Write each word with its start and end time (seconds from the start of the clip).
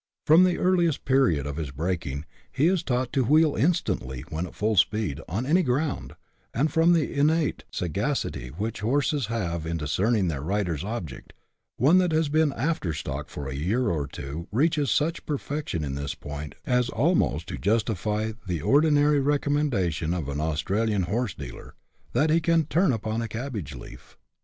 From 0.25 0.45
the 0.45 0.57
earliest 0.57 1.05
period 1.05 1.45
of 1.45 1.57
his 1.57 1.69
breaking, 1.69 2.25
he 2.51 2.65
is 2.65 2.81
taught 2.81 3.13
to 3.13 3.23
wheel 3.25 3.55
instantly 3.55 4.21
when 4.29 4.47
at 4.47 4.55
full 4.55 4.75
speed, 4.75 5.21
on 5.29 5.45
any 5.45 5.61
ground; 5.61 6.15
and 6.55 6.71
from 6.73 6.93
the 6.93 7.13
innate 7.13 7.65
sagacity 7.69 8.47
which 8.47 8.79
horses 8.79 9.27
have 9.27 9.67
in 9.67 9.77
discerning 9.77 10.27
their 10.27 10.41
rider's 10.41 10.83
object, 10.83 11.33
one 11.77 11.99
that 11.99 12.13
has 12.13 12.29
been" 12.29 12.51
after 12.57 12.93
stock" 12.93 13.29
for 13.29 13.47
a 13.47 13.53
year 13.53 13.89
or 13.89 14.07
two 14.07 14.47
reaches 14.51 14.89
such 14.89 15.23
perfection 15.27 15.83
in 15.83 15.93
this 15.93 16.15
point 16.15 16.55
as 16.65 16.89
almost 16.89 17.45
to 17.49 17.59
justify 17.59 18.31
the 18.47 18.59
ordinary 18.59 19.19
recommendation 19.19 20.15
of 20.15 20.27
an 20.29 20.41
Australian 20.41 21.03
horse 21.03 21.35
dealer, 21.35 21.75
that 22.13 22.31
he 22.31 22.41
can" 22.41 22.65
turn 22.71 22.91
upon 22.91 23.21
a 23.21 23.27
cabbage 23.27 23.75
leaf." 23.75 24.17